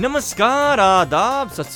[0.00, 1.66] नमस्कार, आदाब, सत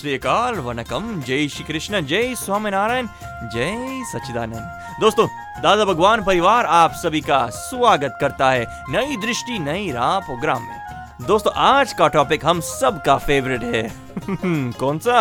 [0.57, 5.27] वनकम। जय श्री कृष्ण, जय स्वामीनारायण, जय सच्चिदानंद। दोस्तों,
[5.63, 10.79] दादा भगवान परिवार आप सभी का स्वागत करता है नई दृष्टि, नई राह प्रोग्राम में।
[11.27, 13.93] दोस्तों, आज का टॉपिक हम सबका फेवरेट है।
[14.73, 15.21] कौन सा?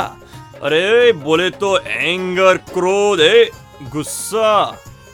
[0.64, 3.46] अरे, बोले तो एंगर क्रोध है
[3.90, 4.64] गुस्सा।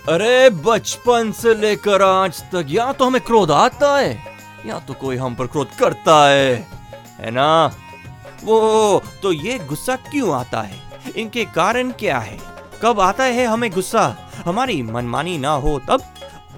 [0.09, 4.23] अरे, बचपन से लेकर आज तक या तो हमें क्रोध आता है,
[4.65, 6.76] या तो कोई हम पर क्रोध करता है।
[7.19, 7.71] है ना?
[8.43, 10.79] वो तो ये गुस्सा क्यों आता है?
[11.17, 12.37] इनके कारण क्या है?
[12.81, 14.31] कब आता है हमें गुस्सा?
[14.45, 16.01] हमारी मनमानी ना हो तब?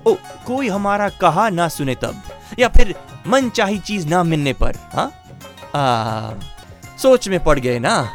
[0.07, 2.21] ओ कोई हमारा कहा ना सुने तब?
[2.59, 2.95] या फिर
[3.27, 5.13] मन चाही चीज़ ना मिलने पर हाँ?
[5.75, 6.33] आ,
[6.97, 8.09] सोच में पड़ गए ना?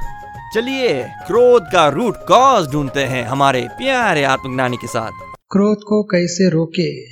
[0.55, 5.11] चलिए क्रोध का रूट कॉज ढूंढते हैं हमारे प्यारे आत्मज्ञानी के साथ।
[5.51, 7.05] क्रोध को कैसे रोके?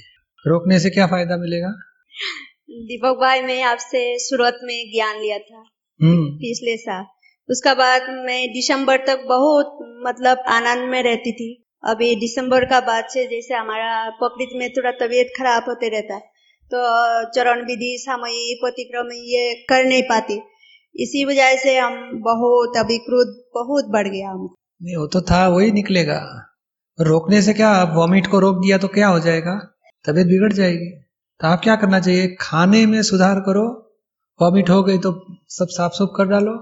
[0.50, 1.72] रोकने से क्या फ़ायदा मिलेगा?
[2.72, 5.58] दीपक भाई मैं आपसे शुरुआत में ज्ञान लिया था
[6.00, 7.04] हम्म। पिछले साल।
[7.48, 11.48] उसका बाद मैं दिसंबर तक बहुत मतलब आनंद में रहती थी।
[11.84, 16.20] अभी दिसंबर का बाद से जैसे हमारा प्रकृति में थोड़ा तबीयत खराब होते रहता है
[16.70, 16.80] तो
[17.30, 20.40] चरण विधि सामयी प्रतिक्रम ये कर नहीं पाती।
[20.94, 25.48] इसी वजह से हम बहुत अभी क्रोध बहुत बढ़ गया हमको। नहीं वो तो था
[25.48, 26.18] वही निकलेगा।
[26.98, 29.54] रोकने से क्या वॉमिट को रोक दिया तो क्या हो जाएगा?
[30.04, 30.90] तबीयत बिगड़ जाएगी।
[31.42, 32.36] तो आप क्या करना चाहिए?
[32.40, 33.92] खाने में सुधार करो।
[34.42, 36.52] वॉमिट हो गई तो सब साफ़ सुफ कर डालो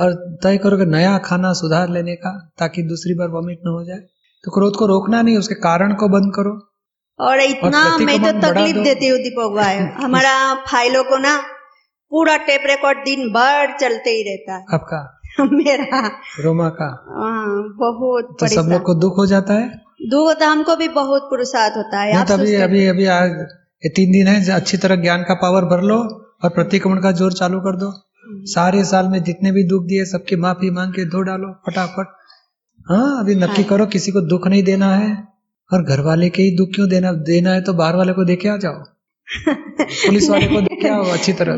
[0.00, 3.84] और तय करो कि नया खाना सुधार लेने का ताकि दूसरी बार वॉमिट न हो
[3.84, 3.98] जाए।
[4.44, 6.60] तो क्रोध को रोकना नहीं उसके कारण को बंद करो।
[7.20, 11.42] और इतना प्रतिक्रमण मैं तो तकलीफ़ देती हूँ दीपक भाई। हमारा फाइलों को ना
[12.10, 15.20] पूरा टेप रिकॉर्ड दिन भर चलते ही रहता है। आपका?
[15.52, 16.10] मेरा।
[16.40, 17.04] रोमा का?
[17.08, 19.68] हाँ, बहुत तो सब लोग को दुख हो जाता है?
[20.02, 23.88] दुख तो हमको भी बहुत पुरुषार्थ होता है। आप तो अभी अभी अभी आज ये
[23.88, 25.96] तीन दिन है अच्छी तरह ज्ञान का पावर भर लो
[26.44, 27.92] और प्रतिक्रमण का ज़ोर चालू कर दो।
[28.46, 32.06] सारे साल में जितने भी दुख दिए सबकी माफ़ी मांग के धो डालो फटाफट।
[32.88, 35.28] हाँ अभी नक्की। करो किसी को दुख नहीं देना है।
[35.72, 37.12] और घर वाले के ही दुख क्यों देना?
[37.12, 38.84] देना है तो बाहर वाले को देखे आ जाओ।
[39.80, 41.56] पुलिस वाले को देखे आओ अच्छी तरह।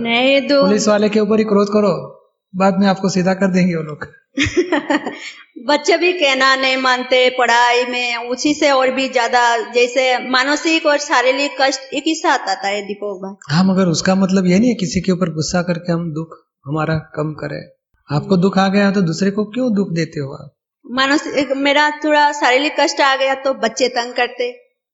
[0.63, 2.22] पुलिस वाले के ऊपर ही क्रोध करो।
[2.55, 4.07] बाद में आपको सीधा कर देंगे वो लोग।
[5.67, 9.43] बच्चे भी कहना नहीं मानते पढ़ाई में उसी से और भी ज़्यादा
[9.73, 14.15] जैसे मानसिक और शारीरिक कष्ट एक ही साथ आता है दीपक भाई। हाँ मगर उसका
[14.15, 16.37] मतलब ये नहीं है किसी के ऊपर गुस्सा करके हम दुख
[16.67, 17.61] हमारा कम करें।
[18.09, 20.51] आपको दुख आ गया तो दूसरे को क्यों दुख देते हो आप?
[20.87, 24.51] मानसिक मेरा थोड़ा शारीरिक कष्ट आ गया तो बच्चे तंग करते।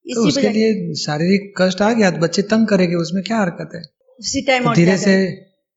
[0.07, 3.81] तो उसके लिए शारीरिक कष्ट आ गया तो बच्चे तंग करेंगे उसमें क्या हरकत है?
[4.21, 5.15] उसी टाइम तो धीरे से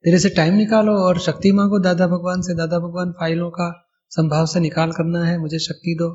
[0.04, 4.46] धीरे से टाइम निकालो और शक्ति मांगो दादा भगवान से। दादा भगवान फाइलों का संभाव
[4.46, 6.08] से निकाल करना है मुझे शक्ति दो।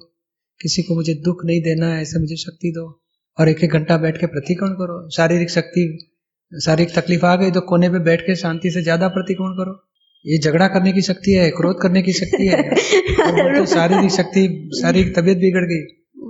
[0.62, 3.02] किसी को मुझे दुख नहीं देना है ऐसे मुझे शक्ति दो।
[3.40, 6.10] और एक एक घंटा बैठ के प्रतिक्रमण करो। शारीरिक शक्ति
[6.52, 9.84] शारीरिक तकलीफ़ आ गई तो कोने पे बैठ के शांति से ज़्यादा प्रतिक्रमण करो।
[10.26, 12.62] ये झगड़ा करने की शक्ति है क्रोध करने की शक्ति है।
[13.60, 15.82] हो शारीरिक शक्ति शारीरिक तबीयत बिगड़ गई।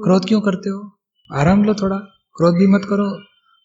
[0.04, 0.98] क्रोध क्यों करते हो?
[1.32, 1.98] आराम लो थोड़ा।
[2.36, 3.10] क्रोध भी मत करो।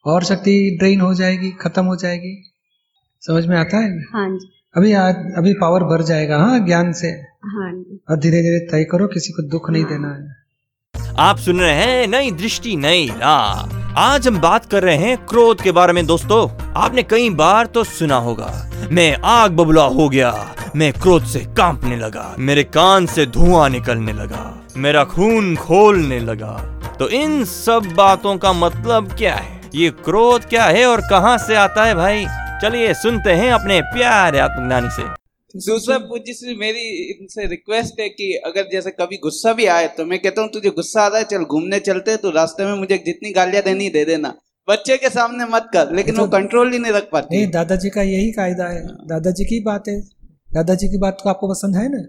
[0.07, 2.52] और शक्ति ड्रेन हो जाएगी खत्म हो जाएगी।
[3.25, 3.91] समझ में आता है?
[4.13, 7.09] हाँ जी। अभी आज अभी पावर भर जाएगा हाँ ज्ञान से।
[7.47, 11.61] हाँ जी। और धीरे धीरे तय करो किसी को दुख नहीं देना है। आप सुन
[11.61, 15.93] रहे हैं नई दृष्टि नई राह। आज हम बात कर रहे हैं क्रोध के बारे
[15.93, 16.49] में दोस्तों।
[16.83, 18.51] आपने कई बार तो सुना होगा
[18.93, 20.35] मैं आग बबुला हो गया
[20.77, 24.45] मैं क्रोध से कांपने लगा मेरे कान से धुआँ निकलने लगा
[24.77, 26.55] मेरा खून खोलने लगा।
[26.99, 29.61] तो इन सब बातों का मतलब क्या है?
[29.75, 32.25] ये क्रोध क्या है और कहाँ से आता है भाई?
[32.63, 35.05] चलिए सुनते हैं अपने प्यारे आत्मज्ञानी से।
[35.55, 40.05] दूसरा पूज्य श्री मेरी इनसे रिक्वेस्ट है कि अगर जैसे कभी गुस्सा भी आए तो
[40.05, 42.99] मैं कहता हूँ तुझे गुस्सा आ रहा है चल घूमने चलते तो रास्ते में मुझे
[43.07, 44.33] जितनी गालियाँ देनी दे देना।
[44.69, 48.03] बच्चे के सामने मत कर लेकिन वो कंट्रोल ही नहीं रख पाती नहीं दादाजी का
[48.05, 49.99] यही कायदा है। दादाजी की बात है।
[50.51, 52.03] दादाजी की बात को आपको पसंद है ना?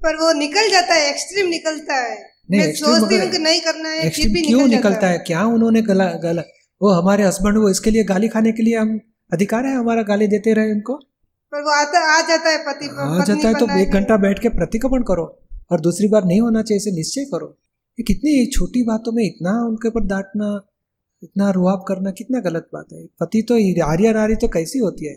[0.00, 2.14] पर वो निकल जाता है एक्सट्रीम निकलता है।
[2.50, 5.18] नहीं, मैं सोचती हूँ कि नहीं करना है फिर भी क्यों निकल निकलता है?
[5.26, 6.42] क्या उन्होंने गला गला
[6.80, 8.98] वो हमारे हस्बैंड वो इसके लिए गाली खाने के लिए हम
[9.32, 10.94] अधिकार है हमारा गाली देते रहे उनको?
[11.52, 14.48] पर वो आता आ जाता है पति आ जाता है तो एक घंटा बैठ के
[14.50, 15.24] प्रतिक्रमण करो
[15.70, 17.48] और दूसरी बार नहीं होना चाहिए इसे निश्चय करो।
[17.98, 20.48] ये कितनी छोटी बातों में इतना उनके ऊपर डांटना
[21.22, 25.14] इतना रुआब करना कितना गलत बात है। पति तो आर्य नारी तो कैसी होती है?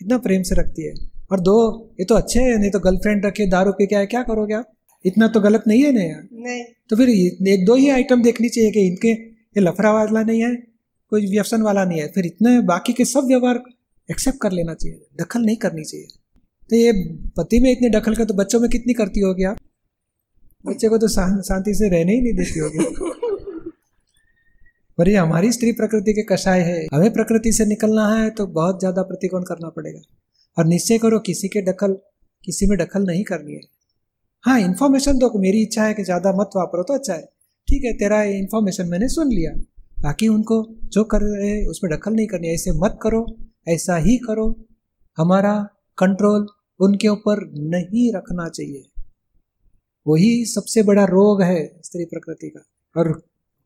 [0.00, 0.92] इतना प्रेम से रखती है।
[1.32, 1.56] और दो
[2.00, 4.72] ये तो अच्छे है नहीं तो गर्लफ्रेंड रखे दारू पी के आए क्या करोगे आप?
[5.04, 7.08] इतना तो गलत नहीं है ना यार। नहीं। तो फिर
[7.48, 10.52] एक दो ही आइटम देखनी चाहिए कि इनके ये लफड़ा वाला नहीं है
[11.12, 13.62] कोई व्यसन वाला नहीं है। फिर इतने बाकी के सब व्यवहार
[14.08, 16.06] एक्सेप्ट कर लेना चाहिए। दखल नहीं करनी चाहिए।
[16.70, 16.92] तो ये
[17.36, 19.56] पति में इतनी दखल कर तो बच्चों में कितनी करती होगी आप?
[20.64, 22.84] बच्चे को तो शांति से रहने ही नहीं देती होगी।
[24.98, 28.78] पर ये हमारी स्त्री प्रकृति के कषाय है। हमें प्रकृति से निकलना है तो बहुत
[28.80, 30.00] ज़्यादा प्रतिकोण करना पड़ेगा।
[30.56, 31.96] और निश्चय करो किसी के दखल
[32.44, 33.60] किसी में दखल नहीं करनी है।
[34.44, 37.22] हाँ इन्फॉर्मेशन दो मेरी इच्छा है कि ज़्यादा मत वापरो तो अच्छा है।
[37.68, 39.52] ठीक है तेरा इन्फॉर्मेशन मैंने सुन लिया।
[40.02, 40.56] बाकी उनको
[40.92, 43.26] जो कर रहे हैं उसमें दखल नहीं करनी ऐसे मत करो
[43.68, 44.46] ऐसा ही करो।
[45.18, 45.54] हमारा
[45.98, 46.46] कंट्रोल
[46.80, 48.82] उनके ऊपर नहीं रखना चाहिए।
[50.06, 52.62] वही सबसे बड़ा रोग है स्त्री प्रकृति का।
[52.96, 53.10] और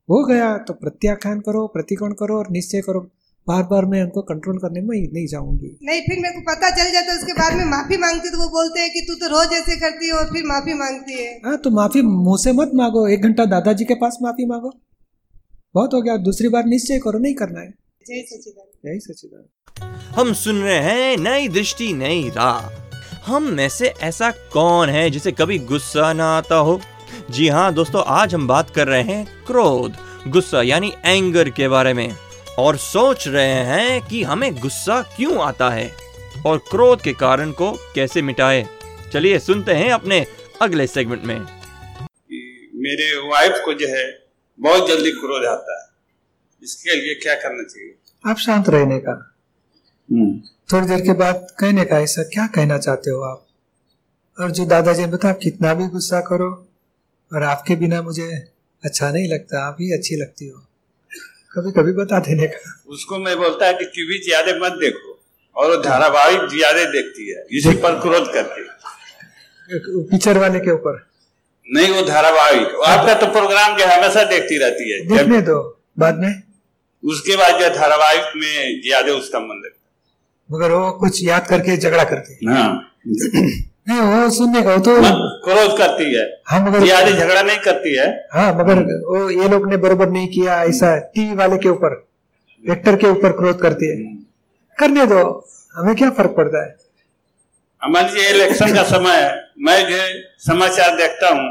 [0.08, 3.00] हो गया तो प्रत्याख्यान करो प्रतिकोण करो और निश्चय करो
[3.46, 6.90] बार बार मैं उनको कंट्रोल करने में नहीं जाऊँगी। नहीं फिर मेरे को पता चल
[6.92, 9.52] जाता है उसके बाद में माफ़ी मांगती तो वो बोलते हैं कि तू तो रोज
[9.52, 13.06] ऐसे करती है और फिर माफ़ी मांगती है। हाँ तो माफ़ी मुँह से मत मांगो।
[13.08, 14.72] एक घंटा दादाजी के पास माफ़ी मांगो।
[15.76, 17.70] बहुत हो गया दूसरी बार निश्चय करो नहीं करना है।
[18.06, 23.86] जय सचिदानंद यही सचिदान हम सुन रहे हैं नई दृष्टि नई राह। हम में से
[23.86, 26.80] ऐसा कौन है जिसे कभी गुस्सा ना आता हो?
[27.30, 29.96] जी हाँ दोस्तों आज हम बात कर रहे हैं क्रोध
[30.28, 32.16] गुस्सा यानी एंगर के बारे में।
[32.58, 35.90] और सोच रहे हैं कि हमें गुस्सा क्यों आता है?
[36.46, 38.66] और क्रोध के कारण को कैसे मिटाए?
[39.12, 40.26] चलिए सुनते हैं अपने
[40.62, 41.40] अगले सेगमेंट में।
[42.74, 44.25] मेरे वाइफ को जो है
[44.60, 45.84] बहुत जल्दी क्रोध आता है।
[46.62, 47.94] इसके लिए क्या करना चाहिए?
[48.24, 49.14] आप शांत रहने का।
[50.68, 53.42] थोड़ी देर के बाद कहने का ऐसा क्या कहना चाहते हो आप?
[54.38, 56.48] और जो दादाजी आप कितना भी गुस्सा करो
[57.30, 58.28] और आपके बिना मुझे
[58.82, 60.58] अच्छा नहीं लगता आप ही अच्छी लगती हो।
[61.52, 65.12] कभी कभी बता देने का। उसको मैं बोलता है कि टीवी ज़्यादा मत देखो
[65.56, 68.74] और वो धारावाहिक ज़्यादा देखती है। इसी पर क्रोध करती है
[70.10, 70.98] पिक्चर वाले के ऊपर।
[71.68, 75.56] नहीं वो धारावाहिक। आपका तो प्रोग्राम जो हमेशा देखती रहती है। देखने दो
[75.98, 76.42] बाद में?
[77.04, 82.04] उसके बाद जो धारावाहिक में ज़्यादा उसका मन लगता मगर वो कुछ याद करके झगड़ा
[82.04, 82.92] करते। है। हाँ
[83.88, 84.94] नहीं वो सुनने का वो तो
[85.44, 89.68] क्रोध करती है। हाँ मगर ज़्यादा झगड़ा नहीं करती है। हाँ मगर वो ये लोग
[89.70, 92.04] ने बरोबर नहीं किया ऐसा टीवी वाले के ऊपर
[92.64, 93.96] एक्टर के ऊपर क्रोध करती है।
[94.78, 95.22] करने दो
[95.74, 96.76] हमें क्या फ़र्क पड़ता है?
[97.82, 99.96] मान इलेक्शन का समय है। मैं जो
[100.46, 101.44] समाचार देखता हूँ।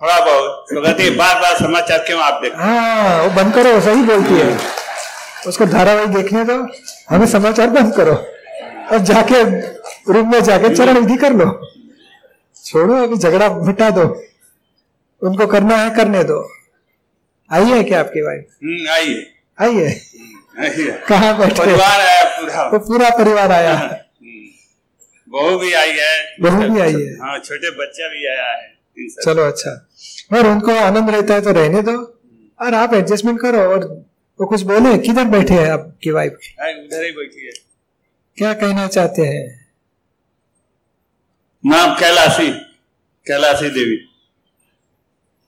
[0.00, 3.22] थोड़ा बहुत तो कहती है बार बार समाचार क्यों आप देखते हाँ?
[3.22, 4.58] वो बंद करो सही बोलती है।
[5.46, 6.54] उसको धारावाहिक देखने दो
[7.10, 8.14] हमें समाचार बंद करो।
[8.92, 9.42] और जाके
[10.12, 11.50] रूम में जाके चरण विधि कर लो।
[12.64, 14.04] छोड़ो अभी झगड़ा मिटा दो।
[15.22, 16.40] उनको करना है करने दो।
[17.52, 18.44] आई है क्या आपकी वाइफ
[18.90, 19.14] आई
[19.68, 19.90] आइए
[20.60, 20.90] आई है?
[21.08, 21.54] कहा बैठे?
[21.54, 23.99] परिवार आया पूरा। वो पूरा परिवार आया। है हम्म,
[25.30, 28.80] बहू भी आई है। बहू भी आई है। हाँ छोटे बच्चा भी आया है
[29.24, 29.88] चलो अच्छा।
[30.36, 32.20] और उनको आनंद रहता है तो रहने दो।
[32.60, 34.04] और आप एडजस्टमेंट करो और
[34.40, 37.52] वो कुछ बोले किधर बैठे हैं आपकी वाइफ हाँ, उधर ही बैठी है।
[38.38, 39.70] क्या कहना चाहते हैं?
[41.66, 42.50] नाम कैलाशी
[43.26, 43.96] कैलाशी देवी।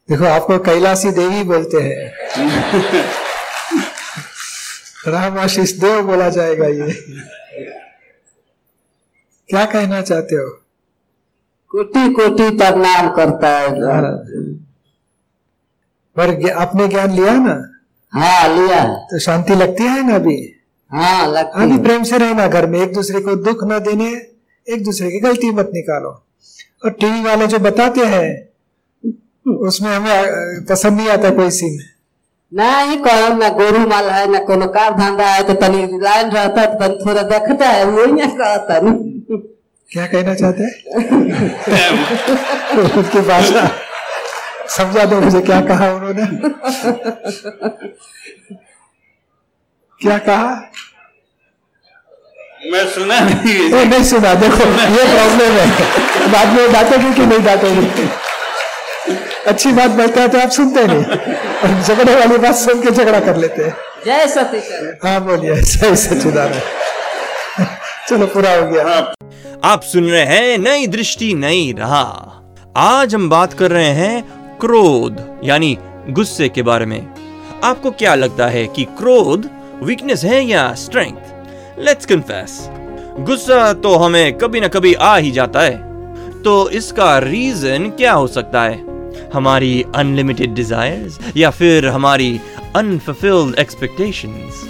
[0.08, 2.12] देखो आपको कैलाशी देवी बोलते हैं।
[5.12, 6.92] राम आशीष देव बोला जाएगा ये।
[9.52, 10.48] क्या कहना चाहते हो?
[11.70, 13.70] कोटि कोटि प्रणाम करता है
[16.16, 17.56] पर आपने ज्ञान लिया ना?
[18.12, 20.36] हाँ लिया तो शांति लगती है ना अभी?
[20.90, 24.08] हाँ लगती अभी प्रेम से रहना घर में एक दूसरे को दुख न देने
[24.66, 26.10] एक दूसरे की गलती मत निकालो।
[26.84, 28.28] और टीवी वाले जो बताते हैं
[29.68, 31.78] उसमें हमें पसंद नहीं आता कोई सीन
[32.52, 36.60] नहीं कहो न गोरू माल है न कोनो कार धंधा है तो तनी लाइन रहता
[36.60, 38.92] है तो तनी थोड़ा देखता है वो ही कहता न
[39.90, 40.72] क्या कहना चाहते हैं?
[42.98, 43.64] उनकी भाषा
[44.76, 46.26] समझा दो मुझे क्या कहा उन्होंने।
[50.00, 50.52] क्या कहा?
[52.72, 55.66] मैं सुना नहीं। नहीं सुना देखो ये प्रॉब्लम है।
[56.32, 57.86] बाद में डांटोगे कि नहीं डांटोगे
[59.46, 63.36] अच्छी बात बताए तो आप सुनते नहीं। और झगड़े वाली बात सुन के झगड़ा कर
[63.36, 63.74] लेते हैं।
[64.06, 64.70] जय सतीश
[65.04, 67.66] हाँ बोलिए सही सचिदानंद
[68.08, 69.14] चलो पूरा हो गया।
[69.64, 74.22] आप सुन रहे हैं नई दृष्टि नई राह। आज हम बात कर रहे हैं
[74.60, 75.76] क्रोध यानी
[76.10, 77.00] गुस्से के बारे में।
[77.64, 79.48] आपको क्या लगता है कि क्रोध
[79.82, 82.58] वीकनेस है या स्ट्रेंथ लेट्स कन्फेस
[83.20, 85.76] गुस्सा तो हमें कभी ना कभी आ ही जाता है।
[86.42, 88.91] तो इसका रीजन क्या हो सकता है?
[89.32, 92.40] हमारी अनलिमिटेड डिजायर्स या फिर हमारी
[92.76, 94.68] अनफुलफिल्ड एक्सपेक्टेशंस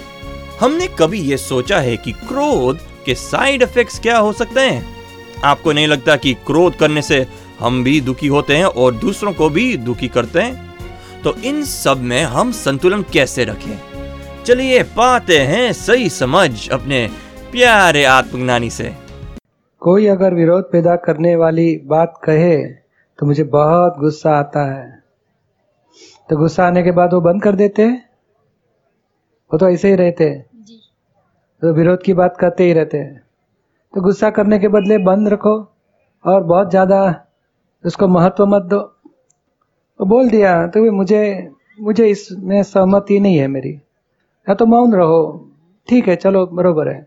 [0.59, 4.95] हमने कभी ये सोचा है कि क्रोध के साइड इफेक्ट्स क्या हो सकते हैं?
[5.43, 7.27] आपको नहीं लगता कि क्रोध करने से
[7.59, 10.73] हम भी दुखी होते हैं और दूसरों को भी दुखी करते हैं?
[11.23, 13.81] तो इन सब में हम संतुलन कैसे रखें?
[14.43, 17.09] चलिए पाते हैं सही समझ अपने
[17.51, 18.93] प्यारे आत्मज्ञानी से।
[19.79, 22.82] कोई अगर विरोध पैदा करने वाली बात कहे
[23.19, 24.87] तो मुझे बहुत गुस्सा आता है।
[26.29, 27.83] तो गुस्सा आने के बाद वो बंद कर देते?
[27.83, 28.09] हैं
[29.51, 30.45] वो तो ऐसे ही रहते। हैं
[31.61, 33.21] तो विरोध की बात करते ही रहते। हैं
[33.93, 35.55] तो गुस्सा करने के बदले बंद रखो
[36.25, 36.99] और बहुत ज़्यादा
[37.83, 38.79] उसको महत्व मत दो।
[39.99, 41.21] वो बोल दिया तो भी मुझे
[41.77, 43.71] मुझे इसमें सहमति नहीं है मेरी।
[44.47, 45.49] या तो मौन रहो।
[45.87, 47.05] ठीक है चलो बरोबर है।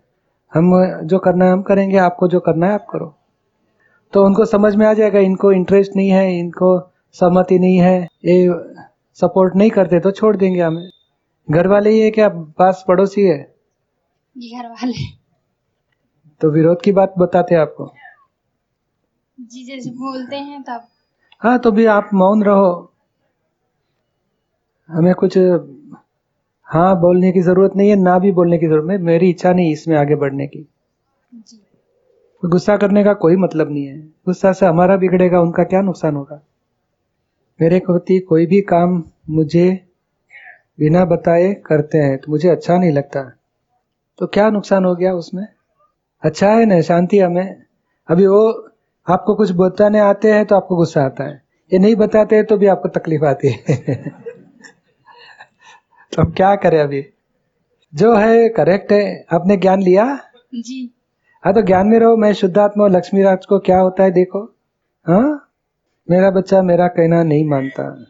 [0.53, 0.73] हम
[1.05, 3.15] जो करना है हम करेंगे आपको जो करना है आप करो।
[4.13, 6.79] तो उनको समझ में आ जाएगा इनको इंटरेस्ट नहीं है इनको
[7.15, 8.49] सहमति नहीं है ये
[9.19, 10.89] सपोर्ट नहीं करते तो छोड़ देंगे हमें।
[11.49, 13.39] घर वाले ही है क्या पास पड़ोसी है?
[14.37, 15.07] जी घर वाले
[16.41, 17.93] तो विरोध की बात बताते हैं आपको।
[19.39, 20.87] जी जैसे बोलते हैं तब।
[21.43, 22.93] हाँ तो भी आप मौन रहो।
[24.89, 25.39] हमें कुछ
[26.67, 29.73] हाँ बोलने की ज़रूरत नहीं है ना भी बोलने की ज़रूरत नहीं मेरी इच्छा नहीं
[29.73, 30.67] इसमें आगे बढ़ने की।
[31.33, 31.61] जी।
[32.45, 36.41] गुस्सा करने का कोई मतलब नहीं है। गुस्सा से हमारा बिगड़ेगा, उनका क्या नुकसान होगा?
[37.61, 39.87] मेरे प्रति कोई भी काम मुझे
[40.79, 43.33] बिना बताए करते हैं तो मुझे अच्छा नहीं लगता।
[44.19, 45.49] तो क्या नुकसान हो गया उसमें?
[46.23, 47.63] अच्छा है ना, शांति हमें।
[48.09, 48.71] अभी वो
[49.09, 52.57] आपको कुछ बताने आते हैं तो आपको गुस्सा आता है। ये नहीं बताते हैं तो
[52.57, 53.97] भी आपको तकलीफ़ आती है।
[56.13, 57.07] तो अब क्या करें अभी?
[57.95, 60.21] जो है करेक्ट है। आपने ज्ञान लिया?
[60.55, 60.96] जी।
[61.47, 64.55] हाँ तो ज्ञान में रहो। मैं शुद्धात्मा और लक्ष्मी राज को क्या होता है देखो?
[65.07, 65.51] हाँ?
[66.11, 68.07] मेरा बच्चा मेरा कहना नहीं मानता।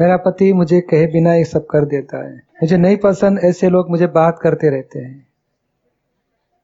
[0.00, 3.90] मेरा पति मुझे कहे बिना ये सब कर देता है। मुझे नहीं पसंद ऐसे लोग
[3.90, 5.26] मुझे बात करते रहते हैं।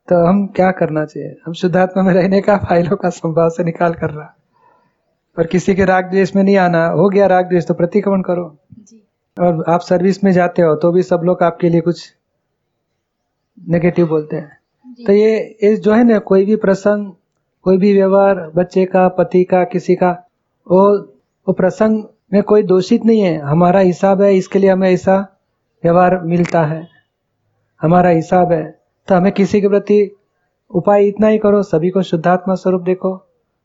[0.09, 1.41] तो हम क्या करना चाहिए?
[1.47, 4.37] हम शुद्धात्मा में रहने का फाइलों का संभाव से निकाल कर रहा।
[5.37, 8.59] पर किसी के राग द्वेष में नहीं आना। हो गया राग द्वेष तो प्रतिक्रमण करो।
[8.73, 9.09] जी।
[9.41, 12.15] और आप सर्विस में जाते हो तो भी सब लोग आपके लिए कुछ
[13.69, 14.66] नेगेटिव बोलते हैं।
[14.99, 17.13] तो ये ये जो है ना कोई भी प्रसंग
[17.67, 20.11] कोई भी व्यवहार बच्चे का पति का किसी का
[20.67, 20.87] वो
[21.47, 25.17] वो प्रसंग में कोई दोषित नहीं है। हमारा हिसाब है इसके लिए हमें ऐसा
[25.85, 26.89] व्यवहार मिलता है।
[27.83, 28.65] हमारा हिसाब है।
[29.09, 30.01] तो हमें किसी के प्रति
[30.71, 33.13] उपाय इतना ही करो सभी को शुद्धात्मा स्वरूप देखो।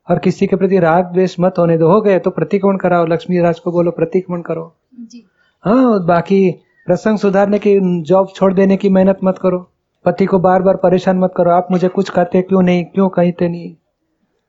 [0.08, 3.40] और किसी के प्रति राग द्वेष मत होने दो। हो गए तो प्रतिक्रमण कराओ लक्ष्मी
[3.40, 5.26] राज को बोलो प्रतिक्रमण करो। जी।
[5.64, 6.50] हाँ बाकी
[6.88, 9.71] प्रसंग सुधारने की जॉब छोड़ देने की मेहनत मत करो।
[10.06, 12.84] पति को बार बार परेशान मत करो। आप मुझे कुछ कहते क्यों नहीं?
[12.86, 13.76] क्यों कहते नहीं?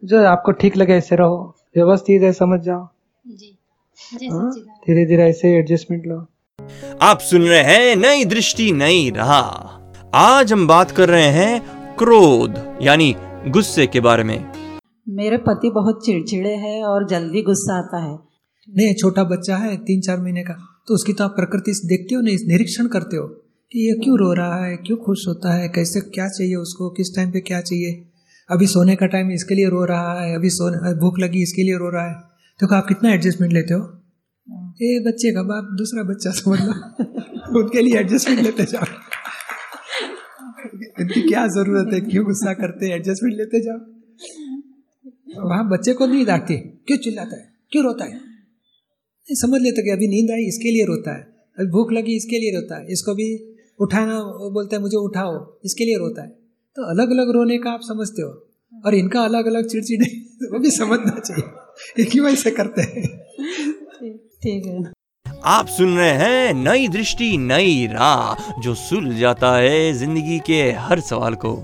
[0.05, 2.89] जो आपको ठीक लगे ऐसे रहो। व्यवस्थित है समझ जाओ।
[4.33, 6.27] हाँ। धीरे धीरे ऐसे एडजस्टमेंट लो।
[7.03, 9.83] आप सुन रहे हैं नई दृष्टि नई राह।
[10.15, 11.61] आज हम बात कर रहे हैं
[11.97, 13.15] क्रोध यानी
[13.49, 14.53] गुस्से के बारे में।
[15.09, 18.19] मेरे पति बहुत चिड़चिड़े हैं और जल्दी गुस्सा आता है।
[18.71, 22.21] नहीं छोटा बच्चा है तीन चार महीने का। तो उसकी तो आप प्रकृति देखते हो
[22.21, 23.39] नहीं निरीक्षण करते हो।
[23.73, 24.77] कि ये क्यों रो रहा है?
[24.77, 25.69] क्यों खुश होता है?
[25.69, 26.91] कैसे क्या चाहिए उसको?
[26.91, 28.09] किस टाइम पे क्या चाहिए?
[28.51, 31.77] अभी सोने का टाइम इसके लिए रो रहा है अभी सोने भूख लगी इसके लिए
[31.77, 32.15] रो रहा है।
[32.61, 33.81] देखो आप कितना एडजस्टमेंट लेते हो?
[34.83, 36.73] ए बच्चे का बाप दूसरा बच्चा समझ लो।
[37.61, 38.85] उनके लिए एडजस्टमेंट लेते जाओ।
[41.01, 42.01] इनकी क्या ज़रूरत है?
[42.01, 42.95] क्यों गुस्सा करते हैं?
[42.95, 43.79] एडजस्टमेंट लेते जाओ।
[45.49, 47.53] वहाँ बच्चे को नहीं डांटते क्यों चिल्लाता है?
[47.71, 48.15] क्यों रोता है?
[48.15, 51.23] नहीं समझ लेते कि अभी नींद आई इसके लिए रोता है।
[51.59, 55.35] अभी भूख लगी इसके लिए रोता है। इसको भी उठाना वो बोलता है मुझे उठाओ
[55.65, 56.29] इसके लिए रोता है।
[56.77, 58.29] तो अलग अलग रोने का आप समझते हो।
[58.87, 60.07] और इनका अलग अलग चिड़चिड़े
[60.53, 61.45] वो भी समझना चाहिए।
[61.99, 63.03] ये क्यों ऐसे करते हैं।
[64.43, 64.93] ठीक है।
[65.47, 71.01] आप सुन रहे हैं नई दृष्टि नई राह जो सुल जाता है ज़िंदगी के हर
[71.01, 71.55] सवाल को।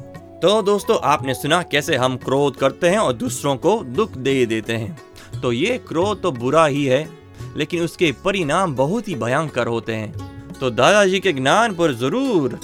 [0.43, 4.73] तो दोस्तों आपने सुना कैसे हम क्रोध करते हैं और दूसरों को दुख दे देते
[4.73, 7.07] हैं। तो ये क्रोध तो बुरा ही है
[7.57, 10.28] लेकिन उसके परिणाम बहुत ही भयंकर होते हैं।
[10.61, 12.59] तो दादाजी के ज्ञान पर ज़रूर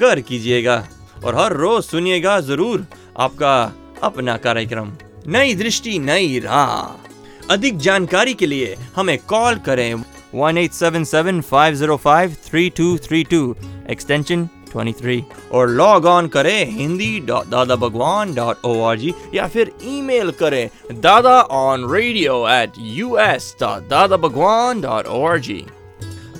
[0.00, 0.76] गौर कीजिएगा
[1.24, 2.86] और हर रोज सुनिएगा ज़रूर
[3.18, 3.54] आपका
[4.02, 4.92] अपना कार्यक्रम।
[5.28, 9.94] नई दृष्टि, नई राह। अधिक जानकारी के लिए हमें कॉल करें।
[10.34, 13.54] One eight seven seven five zero five three two three two
[13.90, 19.46] extension 23 और लॉग ऑन करें Hindi dot Dada Bhagwan dot O R G या
[19.48, 20.68] फिर ईमेल करें
[21.00, 25.64] Dada on radio at U S dot Dada Bhagwan dot O R G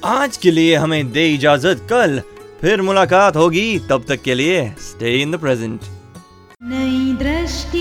[0.05, 2.21] आज के लिए हमें दे इजाज़त, कल
[2.61, 5.81] फिर मुलाकात होगी, तब तक के लिए स्टे इन द प्रेजेंट
[6.63, 7.78] नई दृष्टि